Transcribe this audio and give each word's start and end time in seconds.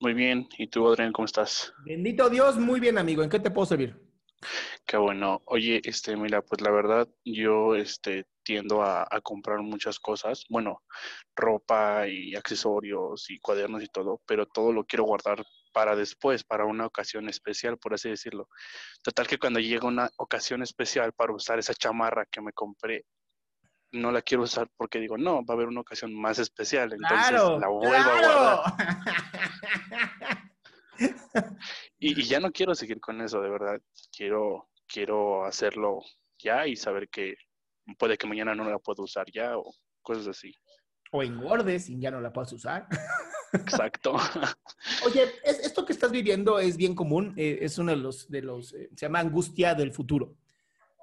Muy 0.00 0.14
bien. 0.14 0.48
¿Y 0.56 0.66
tú, 0.66 0.88
Adrián, 0.88 1.12
cómo 1.12 1.26
estás? 1.26 1.74
Bendito 1.84 2.30
Dios, 2.30 2.56
muy 2.56 2.80
bien, 2.80 2.96
amigo. 2.96 3.22
¿En 3.22 3.28
qué 3.28 3.38
te 3.38 3.50
puedo 3.50 3.66
servir? 3.66 4.00
Qué 4.86 4.96
bueno. 4.96 5.42
Oye, 5.44 5.82
este, 5.84 6.16
mira, 6.16 6.40
pues 6.40 6.62
la 6.62 6.70
verdad, 6.70 7.06
yo, 7.22 7.74
este, 7.74 8.24
tiendo 8.42 8.82
a, 8.82 9.02
a, 9.02 9.20
comprar 9.20 9.58
muchas 9.60 9.98
cosas. 9.98 10.44
Bueno, 10.48 10.82
ropa 11.36 12.08
y 12.08 12.34
accesorios 12.34 13.28
y 13.28 13.38
cuadernos 13.40 13.82
y 13.82 13.88
todo, 13.88 14.22
pero 14.26 14.46
todo 14.46 14.72
lo 14.72 14.84
quiero 14.84 15.04
guardar 15.04 15.44
para 15.74 15.94
después, 15.94 16.44
para 16.44 16.64
una 16.64 16.86
ocasión 16.86 17.28
especial, 17.28 17.76
por 17.76 17.92
así 17.92 18.08
decirlo. 18.08 18.48
Total 19.02 19.26
que 19.26 19.38
cuando 19.38 19.60
llega 19.60 19.86
una 19.86 20.08
ocasión 20.16 20.62
especial 20.62 21.12
para 21.12 21.34
usar 21.34 21.58
esa 21.58 21.74
chamarra 21.74 22.24
que 22.24 22.40
me 22.40 22.52
compré, 22.54 23.04
no 23.92 24.12
la 24.12 24.22
quiero 24.22 24.44
usar 24.44 24.68
porque 24.76 24.98
digo, 24.98 25.18
no, 25.18 25.44
va 25.44 25.54
a 25.54 25.56
haber 25.56 25.68
una 25.68 25.80
ocasión 25.80 26.14
más 26.14 26.38
especial, 26.38 26.92
entonces 26.92 27.28
claro, 27.28 27.58
la 27.58 27.68
vuelvo 27.68 27.90
claro. 27.90 28.28
a 28.28 28.76
guardar. 28.76 30.40
y, 31.98 32.20
y, 32.20 32.24
ya 32.24 32.40
no 32.40 32.52
quiero 32.52 32.74
seguir 32.74 33.00
con 33.00 33.20
eso, 33.20 33.40
de 33.40 33.50
verdad. 33.50 33.80
Quiero, 34.14 34.68
quiero 34.86 35.44
hacerlo 35.44 36.02
ya 36.38 36.66
y 36.66 36.76
saber 36.76 37.08
que 37.08 37.34
puede 37.98 38.16
que 38.16 38.26
mañana 38.26 38.54
no 38.54 38.68
la 38.68 38.78
pueda 38.78 39.02
usar 39.02 39.26
ya 39.32 39.56
o 39.56 39.72
cosas 40.02 40.28
así. 40.28 40.54
O 41.12 41.22
engordes 41.22 41.88
y 41.88 41.98
ya 41.98 42.10
no 42.10 42.20
la 42.20 42.32
puedas 42.32 42.52
usar. 42.52 42.86
Exacto. 43.52 44.14
Oye, 45.06 45.24
es, 45.44 45.60
esto 45.60 45.84
que 45.84 45.92
estás 45.92 46.12
viviendo 46.12 46.58
es 46.58 46.76
bien 46.76 46.94
común, 46.94 47.34
eh, 47.36 47.58
es 47.62 47.78
uno 47.78 47.90
de 47.90 47.96
los, 47.96 48.30
de 48.30 48.42
los 48.42 48.72
eh, 48.74 48.90
se 48.94 49.06
llama 49.06 49.20
angustia 49.20 49.74
del 49.74 49.92
futuro. 49.92 50.36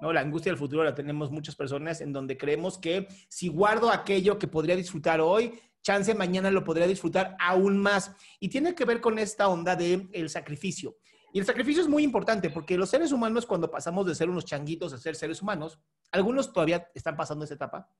¿No? 0.00 0.12
La 0.12 0.20
angustia 0.20 0.52
del 0.52 0.58
futuro 0.58 0.84
la 0.84 0.94
tenemos 0.94 1.30
muchas 1.30 1.56
personas 1.56 2.00
en 2.00 2.12
donde 2.12 2.36
creemos 2.36 2.78
que 2.78 3.08
si 3.28 3.48
guardo 3.48 3.90
aquello 3.90 4.38
que 4.38 4.48
podría 4.48 4.76
disfrutar 4.76 5.20
hoy, 5.20 5.60
chance 5.82 6.14
mañana 6.14 6.50
lo 6.50 6.64
podría 6.64 6.86
disfrutar 6.86 7.36
aún 7.40 7.78
más. 7.78 8.12
Y 8.40 8.48
tiene 8.48 8.74
que 8.74 8.84
ver 8.84 9.00
con 9.00 9.18
esta 9.18 9.48
onda 9.48 9.76
del 9.76 10.08
el 10.12 10.28
sacrificio. 10.28 10.96
Y 11.32 11.40
el 11.40 11.46
sacrificio 11.46 11.82
es 11.82 11.88
muy 11.88 12.02
importante 12.02 12.50
porque 12.50 12.78
los 12.78 12.88
seres 12.88 13.12
humanos 13.12 13.44
cuando 13.44 13.70
pasamos 13.70 14.06
de 14.06 14.14
ser 14.14 14.30
unos 14.30 14.44
changuitos 14.44 14.92
a 14.92 14.98
ser 14.98 15.14
seres 15.14 15.42
humanos, 15.42 15.78
algunos 16.10 16.52
todavía 16.52 16.90
están 16.94 17.16
pasando 17.16 17.44
esa 17.44 17.54
etapa, 17.54 17.90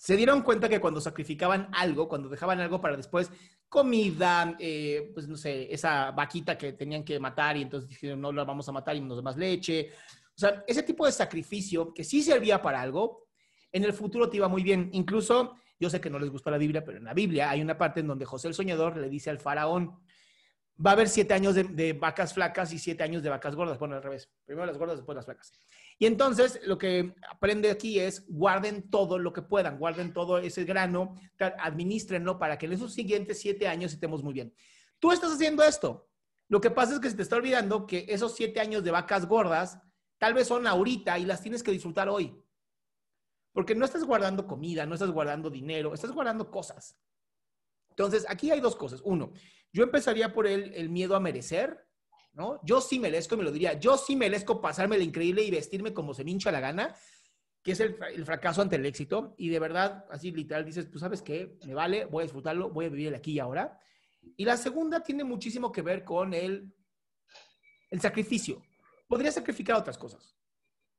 se 0.00 0.16
dieron 0.16 0.40
cuenta 0.40 0.68
que 0.68 0.80
cuando 0.80 0.98
sacrificaban 0.98 1.68
algo, 1.72 2.08
cuando 2.08 2.30
dejaban 2.30 2.58
algo 2.58 2.80
para 2.80 2.96
después, 2.96 3.30
comida, 3.68 4.56
eh, 4.58 5.10
pues 5.12 5.28
no 5.28 5.36
sé, 5.36 5.72
esa 5.72 6.10
vaquita 6.10 6.56
que 6.56 6.72
tenían 6.72 7.04
que 7.04 7.20
matar 7.20 7.58
y 7.58 7.62
entonces 7.62 7.88
dijeron, 7.88 8.18
no 8.18 8.32
la 8.32 8.44
vamos 8.44 8.66
a 8.68 8.72
matar 8.72 8.96
y 8.96 9.00
nos 9.02 9.18
da 9.18 9.22
más 9.22 9.36
leche, 9.36 9.90
sea, 10.40 10.64
ese 10.66 10.82
tipo 10.82 11.06
de 11.06 11.12
sacrificio 11.12 11.92
que 11.94 12.04
sí 12.04 12.22
servía 12.22 12.60
para 12.60 12.80
algo, 12.80 13.28
en 13.72 13.84
el 13.84 13.92
futuro 13.92 14.28
te 14.28 14.38
iba 14.38 14.48
muy 14.48 14.62
bien. 14.62 14.90
Incluso, 14.92 15.56
yo 15.78 15.90
sé 15.90 16.00
que 16.00 16.10
no 16.10 16.18
les 16.18 16.30
gusta 16.30 16.50
la 16.50 16.58
Biblia, 16.58 16.84
pero 16.84 16.98
en 16.98 17.04
la 17.04 17.14
Biblia 17.14 17.50
hay 17.50 17.62
una 17.62 17.78
parte 17.78 18.00
en 18.00 18.06
donde 18.06 18.24
José 18.24 18.48
el 18.48 18.54
Soñador 18.54 18.96
le 18.96 19.08
dice 19.08 19.30
al 19.30 19.38
faraón, 19.38 20.00
va 20.84 20.90
a 20.90 20.92
haber 20.94 21.08
siete 21.08 21.34
años 21.34 21.54
de, 21.54 21.64
de, 21.64 21.92
vacas 21.92 22.32
flacas 22.32 22.72
y 22.72 22.78
siete 22.78 23.02
años 23.02 23.22
de 23.22 23.28
vacas 23.28 23.54
gordas. 23.54 23.78
Bueno, 23.78 23.96
al 23.96 24.02
revés. 24.02 24.30
Primero 24.44 24.66
las 24.66 24.78
gordas, 24.78 24.96
después 24.96 25.14
las 25.14 25.26
flacas. 25.26 25.52
Y 25.98 26.06
entonces 26.06 26.60
lo 26.64 26.78
que 26.78 27.14
aprende 27.28 27.70
aquí 27.70 28.00
es 28.00 28.24
guarden 28.28 28.88
todo 28.90 29.18
lo 29.18 29.34
que 29.34 29.42
puedan, 29.42 29.78
guarden 29.78 30.14
todo 30.14 30.38
ese 30.38 30.64
grano, 30.64 31.14
administrenlo 31.58 32.38
para 32.38 32.56
que 32.56 32.64
en 32.64 32.72
esos 32.72 32.94
siguientes 32.94 33.38
siete 33.38 33.68
años 33.68 33.92
estemos 33.92 34.22
muy 34.22 34.32
bien. 34.32 34.54
Tú 34.98 35.12
estás 35.12 35.32
haciendo 35.32 35.62
esto. 35.62 36.08
Lo 36.48 36.60
que 36.60 36.70
pasa 36.70 36.94
es 36.94 37.00
que 37.00 37.10
se 37.10 37.16
te 37.16 37.22
está 37.22 37.36
olvidando 37.36 37.86
que 37.86 38.06
esos 38.08 38.34
siete 38.34 38.60
años 38.60 38.82
de 38.82 38.90
vacas 38.90 39.26
gordas 39.26 39.78
tal 40.20 40.34
vez 40.34 40.46
son 40.46 40.66
ahorita 40.66 41.18
y 41.18 41.24
las 41.24 41.40
tienes 41.42 41.62
que 41.62 41.72
disfrutar 41.72 42.08
hoy. 42.08 42.38
Porque 43.52 43.74
no 43.74 43.86
estás 43.86 44.04
guardando 44.04 44.46
comida, 44.46 44.84
no 44.84 44.94
estás 44.94 45.10
guardando 45.10 45.48
dinero, 45.48 45.94
estás 45.94 46.12
guardando 46.12 46.50
cosas. 46.50 46.94
Entonces, 47.88 48.26
aquí 48.28 48.50
hay 48.50 48.60
dos 48.60 48.76
cosas. 48.76 49.00
Uno, 49.02 49.32
yo 49.72 49.82
empezaría 49.82 50.32
por 50.32 50.46
el, 50.46 50.90
miedo 50.90 51.16
a 51.16 51.20
merecer, 51.20 51.88
¿no? 52.34 52.60
Yo 52.64 52.82
sí 52.82 53.00
merezco, 53.00 53.36
me 53.36 53.42
lo 53.42 53.50
diría, 53.50 53.72
yo 53.80 53.96
sí 53.96 54.14
merezco 54.14 54.60
pasarme 54.60 54.98
la 54.98 55.04
increíble 55.04 55.42
y 55.42 55.50
vestirme 55.50 55.94
como 55.94 56.12
se 56.12 56.22
me 56.22 56.32
hincha 56.32 56.52
la 56.52 56.60
gana, 56.60 56.94
que 57.62 57.72
es 57.72 57.80
el, 57.80 57.96
el, 58.12 58.26
fracaso 58.26 58.60
ante 58.60 58.76
el 58.76 58.84
éxito. 58.84 59.34
Y 59.38 59.48
de 59.48 59.58
verdad, 59.58 60.04
así 60.10 60.30
literal, 60.32 60.66
dices, 60.66 60.86
pues 60.86 61.00
sabes 61.00 61.22
qué, 61.22 61.58
me 61.64 61.72
vale, 61.72 62.04
voy 62.04 62.22
a 62.22 62.24
disfrutarlo, 62.24 62.68
voy 62.68 62.84
a 62.84 62.90
vivir 62.90 63.08
el 63.08 63.14
aquí 63.14 63.32
y 63.32 63.38
ahora. 63.38 63.80
Y 64.36 64.44
la 64.44 64.58
segunda 64.58 65.02
tiene 65.02 65.24
muchísimo 65.24 65.72
que 65.72 65.80
ver 65.80 66.04
con 66.04 66.34
el, 66.34 66.74
el 67.88 68.00
sacrificio. 68.02 68.62
Podría 69.10 69.32
sacrificar 69.32 69.74
otras 69.74 69.98
cosas, 69.98 70.36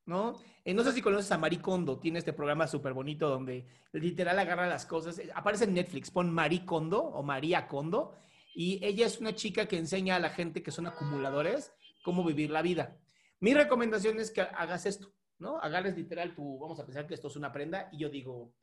¿no? 0.05 0.37
Eh, 0.65 0.73
no 0.73 0.83
sé 0.83 0.91
si 0.91 1.01
conoces 1.01 1.31
a 1.31 1.37
Marie 1.37 1.61
Kondo, 1.61 1.97
tiene 1.97 2.19
este 2.19 2.33
programa 2.33 2.67
súper 2.67 2.91
bonito 2.91 3.29
donde 3.29 3.65
literal 3.93 4.37
agarra 4.37 4.67
las 4.67 4.85
cosas. 4.85 5.21
Aparece 5.33 5.63
en 5.63 5.75
Netflix, 5.75 6.11
pon 6.11 6.29
Marie 6.29 6.65
Kondo 6.65 7.01
o 7.01 7.23
María 7.23 7.69
Kondo 7.69 8.17
y 8.53 8.85
ella 8.85 9.05
es 9.05 9.21
una 9.21 9.33
chica 9.33 9.65
que 9.65 9.77
enseña 9.77 10.17
a 10.17 10.19
la 10.19 10.29
gente 10.29 10.61
que 10.61 10.71
son 10.71 10.87
acumuladores 10.87 11.71
cómo 12.03 12.25
vivir 12.25 12.49
la 12.49 12.61
vida. 12.61 12.97
Mi 13.39 13.53
recomendación 13.53 14.19
es 14.19 14.29
que 14.29 14.41
hagas 14.41 14.85
esto, 14.85 15.13
¿no? 15.39 15.59
Agarres 15.59 15.95
literal 15.95 16.35
tu, 16.35 16.59
vamos 16.59 16.81
a 16.81 16.85
pensar 16.85 17.07
que 17.07 17.13
esto 17.13 17.29
es 17.29 17.37
una 17.37 17.53
prenda 17.53 17.87
y 17.93 17.99
yo 17.99 18.09
digo, 18.09 18.53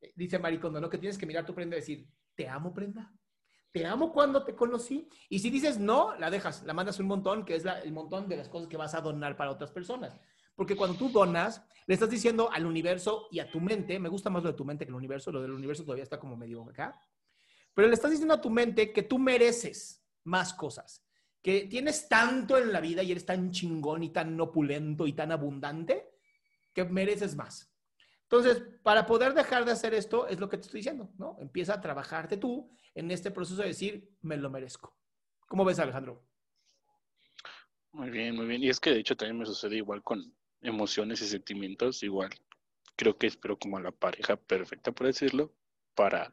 eh, 0.00 0.12
dice 0.16 0.40
Maricondo, 0.40 0.80
¿no? 0.80 0.90
Que 0.90 0.98
tienes 0.98 1.18
que 1.18 1.26
mirar 1.26 1.46
tu 1.46 1.54
prenda 1.54 1.76
y 1.76 1.80
decir, 1.82 2.08
te 2.34 2.48
amo 2.48 2.74
prenda, 2.74 3.12
te 3.72 3.86
amo 3.86 4.12
cuando 4.12 4.44
te 4.44 4.54
conocí. 4.54 5.08
Y 5.28 5.38
si 5.38 5.50
dices 5.50 5.78
no, 5.78 6.14
la 6.16 6.30
dejas, 6.30 6.62
la 6.64 6.74
mandas 6.74 6.98
un 7.00 7.06
montón, 7.06 7.44
que 7.44 7.54
es 7.54 7.64
la, 7.64 7.80
el 7.80 7.92
montón 7.92 8.28
de 8.28 8.36
las 8.36 8.48
cosas 8.48 8.68
que 8.68 8.76
vas 8.76 8.94
a 8.94 9.00
donar 9.00 9.36
para 9.36 9.50
otras 9.50 9.70
personas. 9.70 10.18
Porque 10.54 10.76
cuando 10.76 10.96
tú 10.98 11.08
donas, 11.08 11.62
le 11.86 11.94
estás 11.94 12.10
diciendo 12.10 12.50
al 12.52 12.66
universo 12.66 13.28
y 13.30 13.38
a 13.38 13.50
tu 13.50 13.60
mente, 13.60 13.98
me 13.98 14.08
gusta 14.08 14.28
más 14.28 14.42
lo 14.42 14.50
de 14.50 14.56
tu 14.56 14.64
mente 14.64 14.84
que 14.84 14.90
el 14.90 14.96
universo, 14.96 15.30
lo 15.30 15.40
del 15.40 15.52
universo 15.52 15.84
todavía 15.84 16.02
está 16.02 16.18
como 16.18 16.36
medio 16.36 16.62
acá, 16.68 17.00
pero 17.72 17.86
le 17.86 17.94
estás 17.94 18.10
diciendo 18.10 18.34
a 18.34 18.40
tu 18.40 18.50
mente 18.50 18.92
que 18.92 19.04
tú 19.04 19.18
mereces 19.18 20.04
más 20.24 20.52
cosas, 20.52 21.06
que 21.40 21.66
tienes 21.66 22.08
tanto 22.08 22.58
en 22.58 22.72
la 22.72 22.80
vida 22.80 23.02
y 23.04 23.12
eres 23.12 23.24
tan 23.24 23.52
chingón 23.52 24.02
y 24.02 24.10
tan 24.10 24.38
opulento 24.40 25.06
y 25.06 25.12
tan 25.12 25.30
abundante 25.30 26.10
que 26.74 26.84
mereces 26.84 27.36
más. 27.36 27.72
Entonces, 28.30 28.62
para 28.82 29.06
poder 29.06 29.32
dejar 29.32 29.64
de 29.64 29.72
hacer 29.72 29.94
esto, 29.94 30.26
es 30.28 30.38
lo 30.38 30.50
que 30.50 30.58
te 30.58 30.64
estoy 30.64 30.80
diciendo, 30.80 31.10
¿no? 31.16 31.38
Empieza 31.40 31.74
a 31.74 31.80
trabajarte 31.80 32.36
tú 32.36 32.70
en 32.94 33.10
este 33.10 33.30
proceso 33.30 33.62
de 33.62 33.68
decir, 33.68 34.10
me 34.20 34.36
lo 34.36 34.50
merezco. 34.50 34.94
¿Cómo 35.48 35.64
ves, 35.64 35.78
Alejandro? 35.78 36.22
Muy 37.92 38.10
bien, 38.10 38.36
muy 38.36 38.44
bien. 38.44 38.62
Y 38.62 38.68
es 38.68 38.80
que 38.80 38.90
de 38.90 38.98
hecho 38.98 39.16
también 39.16 39.38
me 39.38 39.46
sucede 39.46 39.76
igual 39.76 40.02
con 40.02 40.36
emociones 40.60 41.22
y 41.22 41.26
sentimientos, 41.26 42.02
igual. 42.02 42.30
Creo 42.96 43.16
que 43.16 43.28
espero 43.28 43.58
como 43.58 43.80
la 43.80 43.92
pareja 43.92 44.36
perfecta, 44.36 44.92
por 44.92 45.06
decirlo, 45.06 45.54
para 45.94 46.30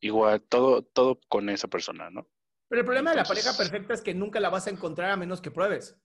igual 0.00 0.42
todo, 0.42 0.82
todo 0.82 1.20
con 1.28 1.48
esa 1.48 1.68
persona, 1.68 2.10
¿no? 2.10 2.28
Pero 2.68 2.80
el 2.80 2.86
problema 2.86 3.10
de 3.10 3.16
la 3.16 3.24
pareja 3.24 3.56
perfecta 3.56 3.94
es 3.94 4.02
que 4.02 4.12
nunca 4.12 4.40
la 4.40 4.50
vas 4.50 4.66
a 4.66 4.70
encontrar 4.70 5.10
a 5.10 5.16
menos 5.16 5.40
que 5.40 5.50
pruebes. 5.50 5.98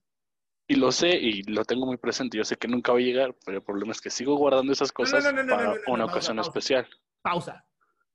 Y 0.67 0.75
lo 0.75 0.91
sé 0.91 1.09
y 1.09 1.43
lo 1.43 1.63
tengo 1.63 1.85
muy 1.85 1.97
presente. 1.97 2.37
Yo 2.37 2.43
sé 2.43 2.57
que 2.57 2.67
nunca 2.67 2.91
va 2.91 2.97
a 2.97 3.01
llegar, 3.01 3.35
pero 3.45 3.57
el 3.57 3.63
problema 3.63 3.91
es 3.91 4.01
que 4.01 4.09
sigo 4.09 4.35
guardando 4.35 4.73
esas 4.73 4.91
cosas 4.91 5.23
para 5.23 5.75
una 5.87 6.05
ocasión 6.05 6.39
especial. 6.39 6.87
Pausa. 7.21 7.65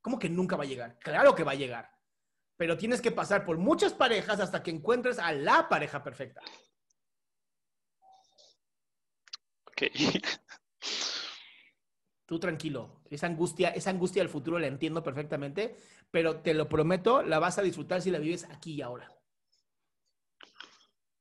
¿Cómo 0.00 0.18
que 0.18 0.28
nunca 0.28 0.56
va 0.56 0.64
a 0.64 0.66
llegar? 0.66 0.98
Claro 0.98 1.34
que 1.34 1.44
va 1.44 1.52
a 1.52 1.56
llegar. 1.56 1.90
Pero 2.56 2.76
tienes 2.76 3.00
que 3.00 3.12
pasar 3.12 3.44
por 3.44 3.58
muchas 3.58 3.92
parejas 3.92 4.40
hasta 4.40 4.62
que 4.62 4.70
encuentres 4.70 5.18
a 5.18 5.32
la 5.32 5.68
pareja 5.68 6.02
perfecta. 6.02 6.40
Ok. 9.64 9.82
Tú 12.26 12.38
tranquilo. 12.38 13.02
Esa 13.10 13.26
angustia, 13.26 13.70
esa 13.70 13.90
angustia 13.90 14.22
del 14.22 14.30
futuro 14.30 14.58
la 14.58 14.66
entiendo 14.66 15.02
perfectamente, 15.02 15.76
pero 16.10 16.40
te 16.40 16.54
lo 16.54 16.68
prometo, 16.68 17.22
la 17.22 17.38
vas 17.38 17.58
a 17.58 17.62
disfrutar 17.62 18.02
si 18.02 18.10
la 18.10 18.18
vives 18.18 18.44
aquí 18.50 18.74
y 18.74 18.82
ahora. 18.82 19.19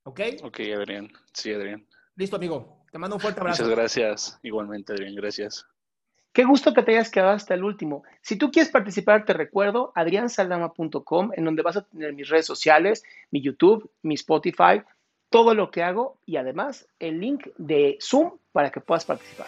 ¿Ok? 0.09 0.21
Ok, 0.41 0.59
Adrián. 0.75 1.11
Sí, 1.33 1.53
Adrián. 1.53 1.85
Listo, 2.15 2.37
amigo. 2.37 2.83
Te 2.91 2.97
mando 2.97 3.17
un 3.17 3.19
fuerte 3.19 3.41
abrazo. 3.41 3.61
Muchas 3.61 3.77
gracias. 3.77 4.39
Igualmente, 4.41 4.93
Adrián. 4.93 5.13
Gracias. 5.13 5.67
Qué 6.33 6.45
gusto 6.45 6.73
que 6.73 6.81
te 6.81 6.93
hayas 6.93 7.11
quedado 7.11 7.31
hasta 7.31 7.53
el 7.53 7.63
último. 7.63 8.03
Si 8.21 8.35
tú 8.35 8.49
quieres 8.49 8.71
participar, 8.71 9.23
te 9.23 9.33
recuerdo 9.33 9.91
adriansaldama.com, 9.93 11.31
en 11.35 11.45
donde 11.45 11.61
vas 11.61 11.77
a 11.77 11.85
tener 11.85 12.13
mis 12.13 12.27
redes 12.27 12.47
sociales, 12.47 13.03
mi 13.29 13.41
YouTube, 13.41 13.91
mi 14.01 14.15
Spotify, 14.15 14.81
todo 15.29 15.53
lo 15.53 15.69
que 15.69 15.83
hago 15.83 16.17
y 16.25 16.37
además 16.37 16.87
el 16.97 17.19
link 17.19 17.47
de 17.57 17.99
Zoom 18.01 18.31
para 18.51 18.71
que 18.71 18.81
puedas 18.81 19.05
participar. 19.05 19.47